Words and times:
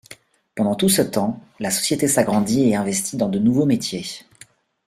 Pendant 0.55 0.73
tout 0.73 0.89
ce 0.89 1.03
temps, 1.03 1.39
la 1.59 1.69
société 1.69 2.07
s’agrandit 2.07 2.63
et 2.69 2.75
investit 2.75 3.17
dans 3.17 3.29
de 3.29 3.37
nouveaux 3.37 3.67
métiers. 3.67 4.03